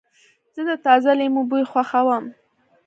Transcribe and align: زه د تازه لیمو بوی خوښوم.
زه 0.55 0.61
د 0.69 0.71
تازه 0.85 1.11
لیمو 1.19 1.41
بوی 1.49 1.63
خوښوم. 1.71 2.25